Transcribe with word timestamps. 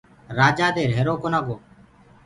رآجآ 0.39 0.67
دي 0.75 0.83
ريهرو 0.89 1.13
ڪونآ 1.23 1.39
گو 1.47 1.55